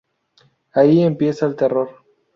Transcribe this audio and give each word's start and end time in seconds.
Ahí 0.71 1.03
empieza 1.03 1.45
el 1.45 1.55
terror... 1.55 1.95